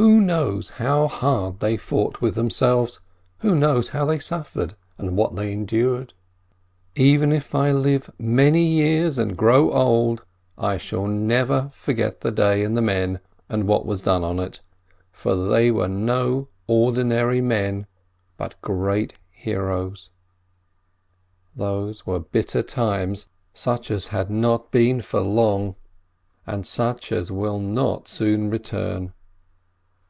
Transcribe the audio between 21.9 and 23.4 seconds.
were bitter times,